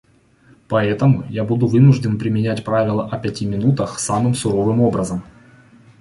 Поэтому 0.67 1.27
я 1.29 1.43
буду 1.43 1.67
вынужден 1.67 2.17
применять 2.17 2.65
правило 2.65 3.05
о 3.07 3.19
пяти 3.19 3.45
минутах 3.45 3.99
самым 3.99 4.33
суровым 4.33 4.81
образом. 4.81 5.21